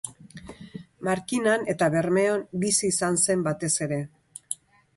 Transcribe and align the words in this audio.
Markinan 1.09 1.67
eta 1.75 1.89
Bermeon 1.97 2.47
bizi 2.65 2.89
izan 2.93 3.21
zen 3.27 3.47
batez 3.49 3.73
ere. 3.87 4.01